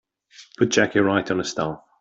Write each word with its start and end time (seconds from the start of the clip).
Put 0.57 0.69
Jackie 0.69 0.97
right 0.99 1.29
on 1.29 1.37
the 1.37 1.43
staff. 1.43 1.79